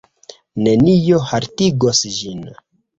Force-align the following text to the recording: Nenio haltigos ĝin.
Nenio 0.67 1.21
haltigos 1.29 2.05
ĝin. 2.19 2.47